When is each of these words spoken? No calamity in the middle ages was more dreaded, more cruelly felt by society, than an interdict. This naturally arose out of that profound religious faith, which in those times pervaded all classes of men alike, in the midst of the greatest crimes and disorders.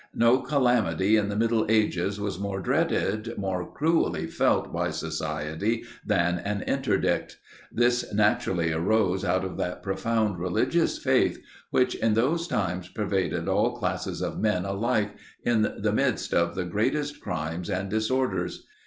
No 0.15 0.39
calamity 0.39 1.15
in 1.15 1.29
the 1.29 1.35
middle 1.35 1.67
ages 1.69 2.19
was 2.19 2.39
more 2.39 2.59
dreaded, 2.59 3.37
more 3.37 3.71
cruelly 3.71 4.25
felt 4.25 4.73
by 4.73 4.89
society, 4.89 5.83
than 6.03 6.39
an 6.39 6.63
interdict. 6.63 7.37
This 7.71 8.11
naturally 8.11 8.71
arose 8.73 9.23
out 9.23 9.45
of 9.45 9.57
that 9.57 9.83
profound 9.83 10.39
religious 10.39 10.97
faith, 10.97 11.37
which 11.69 11.93
in 11.93 12.15
those 12.15 12.47
times 12.47 12.89
pervaded 12.89 13.47
all 13.47 13.77
classes 13.77 14.23
of 14.23 14.39
men 14.39 14.65
alike, 14.65 15.11
in 15.43 15.71
the 15.77 15.93
midst 15.93 16.33
of 16.33 16.55
the 16.55 16.65
greatest 16.65 17.21
crimes 17.21 17.69
and 17.69 17.87
disorders. 17.91 18.65